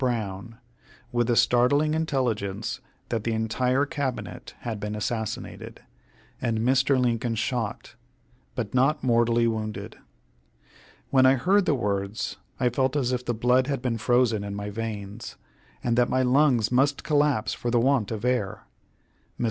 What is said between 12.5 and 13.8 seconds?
I felt as if the blood had